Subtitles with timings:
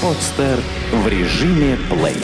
[0.00, 0.60] Подстер
[0.92, 2.22] в режиме плей.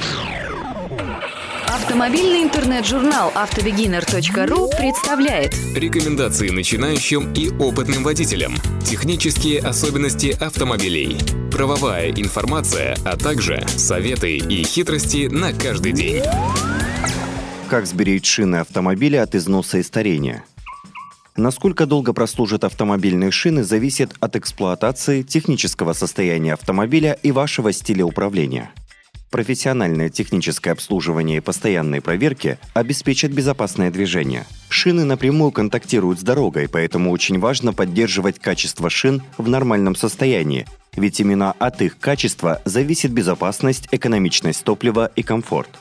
[1.67, 8.55] Автомобильный интернет-журнал автобегинер.ру представляет Рекомендации начинающим и опытным водителям.
[8.85, 11.19] Технические особенности автомобилей.
[11.51, 16.23] Правовая информация, а также советы и хитрости на каждый день.
[17.69, 20.45] Как сберечь шины автомобиля от износа и старения?
[21.37, 28.71] Насколько долго прослужат автомобильные шины, зависит от эксплуатации, технического состояния автомобиля и вашего стиля управления.
[29.31, 34.47] Профессиональное техническое обслуживание и постоянные проверки обеспечат безопасное движение.
[34.69, 41.19] Шины напрямую контактируют с дорогой, поэтому очень важно поддерживать качество шин в нормальном состоянии, ведь
[41.19, 45.81] именно от их качества зависит безопасность, экономичность топлива и комфорт.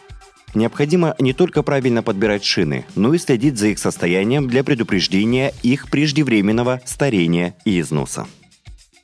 [0.53, 5.89] Необходимо не только правильно подбирать шины, но и следить за их состоянием для предупреждения их
[5.89, 8.27] преждевременного старения и износа.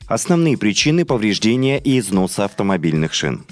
[0.08, 3.45] Основные причины повреждения и износа автомобильных шин.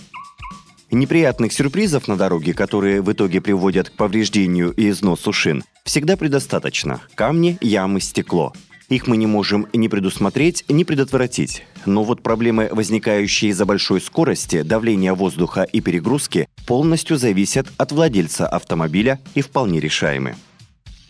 [0.90, 7.02] Неприятных сюрпризов на дороге, которые в итоге приводят к повреждению и износу шин, всегда предостаточно.
[7.16, 8.54] Камни, ямы, стекло–
[8.90, 11.64] их мы не можем ни предусмотреть, ни предотвратить.
[11.86, 18.48] Но вот проблемы, возникающие из-за большой скорости, давления воздуха и перегрузки, полностью зависят от владельца
[18.48, 20.36] автомобиля и вполне решаемы.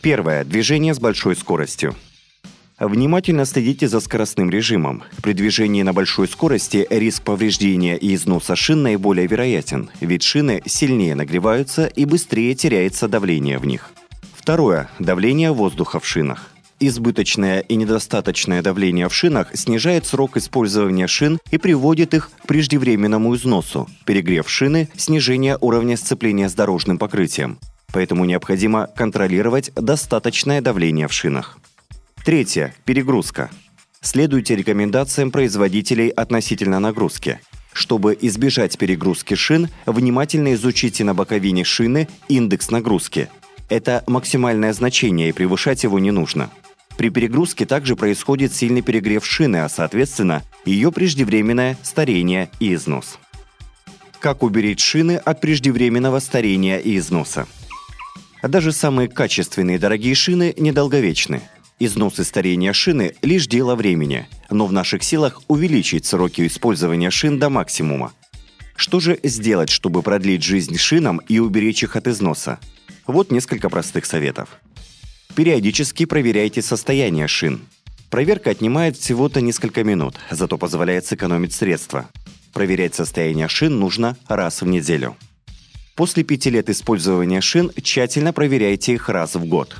[0.01, 0.45] Первое.
[0.45, 1.95] Движение с большой скоростью.
[2.79, 5.03] Внимательно следите за скоростным режимом.
[5.23, 11.15] При движении на большой скорости риск повреждения и износа шин наиболее вероятен, ведь шины сильнее
[11.15, 13.89] нагреваются и быстрее теряется давление в них.
[14.35, 14.89] Второе.
[14.99, 16.51] Давление воздуха в шинах.
[16.79, 23.35] Избыточное и недостаточное давление в шинах снижает срок использования шин и приводит их к преждевременному
[23.35, 23.89] износу.
[24.05, 27.57] Перегрев шины– снижение уровня сцепления с дорожным покрытием.
[27.91, 31.57] Поэтому необходимо контролировать достаточное давление в шинах.
[32.23, 32.75] Третье.
[32.85, 33.49] Перегрузка.
[34.01, 37.39] Следуйте рекомендациям производителей относительно нагрузки.
[37.73, 43.29] Чтобы избежать перегрузки шин, внимательно изучите на боковине шины индекс нагрузки.
[43.69, 46.51] Это максимальное значение, и превышать его не нужно.
[46.97, 53.19] При перегрузке также происходит сильный перегрев шины, а соответственно ее преждевременное старение и износ.
[54.19, 57.47] Как уберечь шины от преждевременного старения и износа?
[58.41, 61.41] Даже самые качественные дорогие шины недолговечны.
[61.79, 67.37] Износ и старение шины– лишь дело времени, но в наших силах увеличить сроки использования шин
[67.37, 68.13] до максимума.
[68.75, 72.59] Что же сделать, чтобы продлить жизнь шинам и уберечь их от износа?
[73.05, 74.59] Вот несколько простых советов.
[75.37, 77.61] Периодически проверяйте состояние шин.
[78.09, 82.09] Проверка отнимает всего-то несколько минут, зато позволяет сэкономить средства.
[82.53, 85.15] Проверять состояние шин нужно раз в неделю.
[85.95, 89.75] После пяти лет использования шин тщательно проверяйте их раз в год.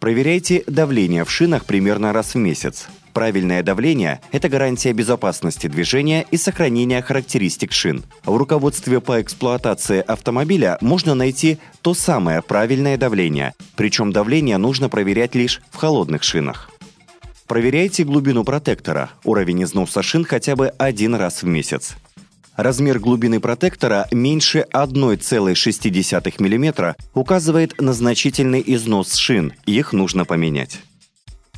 [0.00, 2.88] Проверяйте давление в шинах примерно раз в месяц.
[3.14, 8.02] Правильное давление– это гарантия безопасности движения и сохранения характеристик шин.
[8.24, 15.36] В руководстве по эксплуатации автомобиля можно найти то самое правильное давление, причем давление нужно проверять
[15.36, 16.70] лишь в холодных шинах.
[17.46, 21.94] Проверяйте глубину протектора, уровень износа шин хотя бы один раз в месяц.
[22.56, 30.80] Размер глубины протектора меньше 1,6 мм указывает на значительный износ шин, их нужно поменять.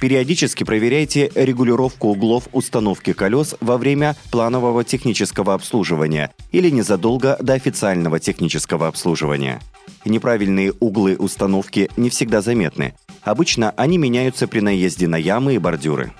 [0.00, 8.20] Периодически проверяйте регулировку углов установки колес во время планового технического обслуживания или незадолго до официального
[8.20, 9.60] технического обслуживания.
[10.04, 12.94] Неправильные углы установки не всегда заметны.
[13.22, 16.12] Обычно они меняются при наезде на ямы и бордюры.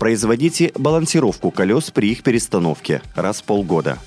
[0.00, 3.98] Производите балансировку колес при их перестановке раз в полгода.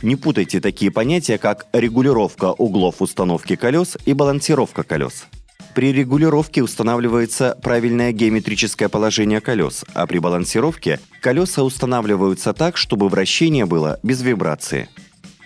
[0.00, 5.26] Не путайте такие понятия, как регулировка углов установки колес и балансировка колес.
[5.74, 13.66] При регулировке устанавливается правильное геометрическое положение колес, а при балансировке колеса устанавливаются так, чтобы вращение
[13.66, 14.88] было без вибрации.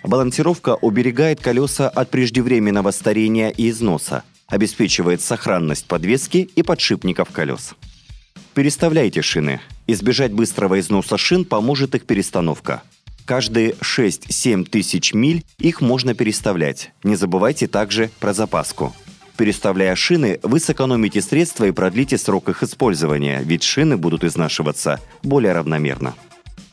[0.03, 7.73] Балансировка уберегает колеса от преждевременного старения и износа, обеспечивает сохранность подвески и подшипников колес.
[8.53, 9.61] Переставляйте шины.
[9.87, 12.83] Избежать быстрого износа шин поможет их перестановка.
[13.25, 16.91] Каждые 6-7 тысяч миль их можно переставлять.
[17.03, 18.93] Не забывайте также про запаску.
[19.39, 25.53] Переставляя шины, вы сэкономите средства и продлите срок их использования, ведь шины будут изнашиваться более
[25.53, 26.13] равномерно.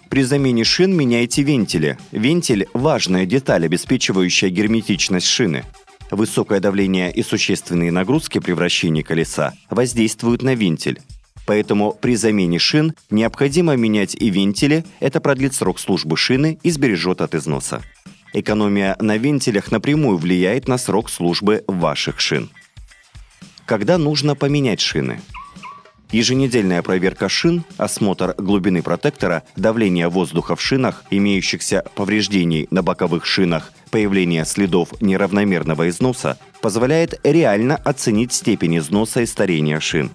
[0.08, 1.96] При замене шин меняйте вентили.
[2.10, 5.64] Вентиль– важная деталь, обеспечивающая герметичность шины.
[6.10, 11.00] Высокое давление и существенные нагрузки при вращении колеса воздействуют на вентиль.
[11.46, 17.20] Поэтому при замене шин необходимо менять и вентили, это продлит срок службы шины и сбережет
[17.20, 17.80] от износа.
[18.38, 22.50] Экономия на вентилях напрямую влияет на срок службы ваших шин.
[23.64, 25.22] Когда нужно поменять шины?
[26.12, 33.72] Еженедельная проверка шин, осмотр глубины протектора, давление воздуха в шинах, имеющихся повреждений на боковых шинах,
[33.90, 40.10] появление следов неравномерного износа позволяет реально оценить степень износа и старения шин.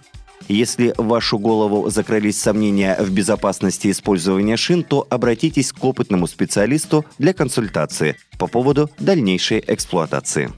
[0.51, 7.05] Если в вашу голову закрылись сомнения в безопасности использования шин, то обратитесь к опытному специалисту
[7.17, 10.51] для консультации по поводу дальнейшей эксплуатации.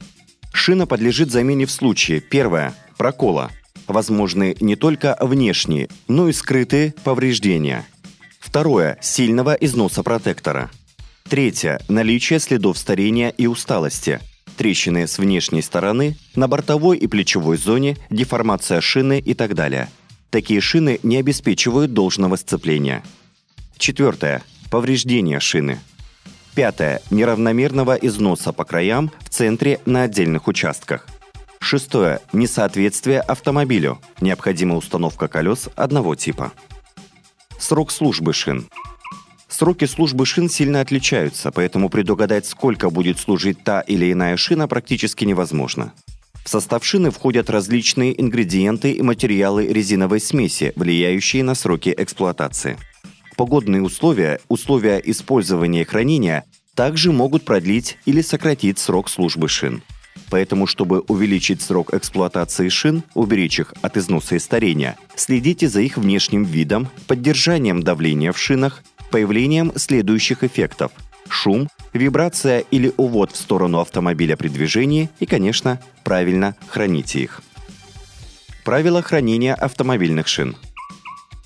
[0.52, 3.52] Шина подлежит замене в случае первое– прокола–
[3.88, 7.86] возможны не только внешние, но и скрытые повреждения.
[8.40, 10.72] Второе– сильного износа протектора.
[11.30, 14.22] Третье– наличие следов старения и усталости.
[14.58, 19.90] Трещины с внешней стороны, на бортовой и плечевой зоне, деформация шины и так далее.
[20.30, 23.04] Такие шины не обеспечивают должного сцепления.
[23.78, 25.80] Четвертое– повреждение шины.
[26.56, 31.08] Пятое– неравномерного износа по краям в центре на отдельных участках.
[31.60, 32.20] Шестое.
[32.34, 34.00] Несоответствие автомобилю.
[34.20, 36.52] Необходима установка колес одного типа.
[37.58, 38.68] Срок службы шин.
[39.54, 45.26] Сроки службы шин сильно отличаются, поэтому предугадать, сколько будет служить та или иная шина, практически
[45.26, 45.94] невозможно.
[46.44, 52.80] В состав шины входят различные ингредиенты и материалы резиновой смеси, влияющие на сроки эксплуатации.
[53.38, 59.84] Погодные условия, условия использования и хранения также могут продлить или сократить срок службы шин.
[60.32, 65.98] Поэтому, чтобы увеличить срок эксплуатации шин, уберечь их от износа и старения, следите за их
[65.98, 68.84] внешним видом, поддержанием давления в шинах,
[69.14, 70.92] появлением следующих эффектов–
[71.30, 77.44] шум, вибрация или увод в сторону автомобиля при движении и, конечно, правильно храните их.
[78.66, 80.56] Правила хранения автомобильных шин.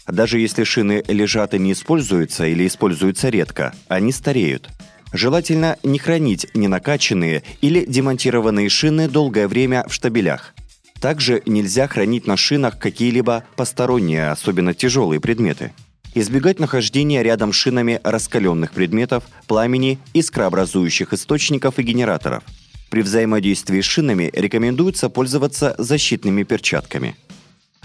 [0.08, 4.70] Даже если шины лежат и не используются или используются редко, они стареют–
[5.14, 10.54] Желательно не хранить ненакаченные или демонтированные шины долгое время в штабелях.
[11.00, 15.72] Также нельзя хранить на шинах какие-либо посторонние, особенно тяжелые предметы.
[16.16, 22.44] Избегать нахождения рядом с шинами раскаленных предметов, пламени, искрообразующих источников и генераторов.
[22.90, 27.16] При взаимодействии с шинами рекомендуется пользоваться защитными перчатками–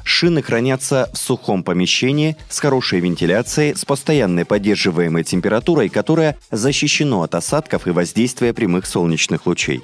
[0.05, 7.35] Шины хранятся в сухом помещении с хорошей вентиляцией, с постоянной поддерживаемой температурой, которая защищена от
[7.35, 9.83] осадков и воздействия прямых солнечных лучей.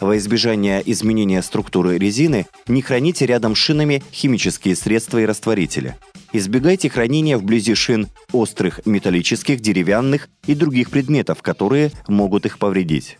[0.00, 5.96] Во избежание изменения структуры резины не храните рядом с шинами химические средства и растворители.
[6.32, 13.18] Избегайте хранения вблизи шин острых металлических, деревянных и других предметов, которые могут их повредить.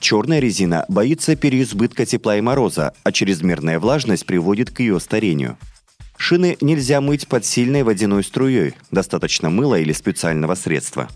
[0.00, 5.56] Черная резина боится переизбытка тепла и мороза, а чрезмерная влажность приводит к ее старению.
[6.16, 11.08] Шины нельзя мыть под сильной водяной струей, достаточно мыла или специального средства.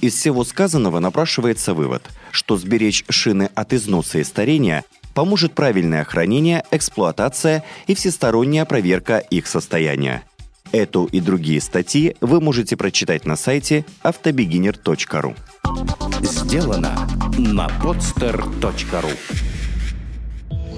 [0.00, 2.02] Из всего сказанного напрашивается вывод,
[2.32, 4.84] что сберечь шины от износа и старения
[5.14, 10.24] поможет правильное хранение, эксплуатация и всесторонняя проверка их состояния.
[10.72, 15.34] Эту и другие статьи вы можете прочитать на сайте автобегинер.ру.
[16.22, 17.08] Сделано
[17.38, 19.16] на podster.ru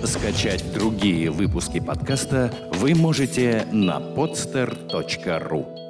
[0.07, 5.82] Скачать другие выпуски подкаста вы можете на podster.ru